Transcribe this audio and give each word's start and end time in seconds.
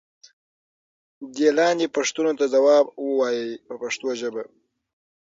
دې 1.35 1.49
لاندې 1.57 1.93
پوښتنو 1.95 2.31
ته 2.39 2.45
ځواب 2.53 2.85
و 3.01 3.05
وایئ 3.19 3.49
په 3.67 3.73
پښتو 3.81 4.07
ژبه. 4.19 4.43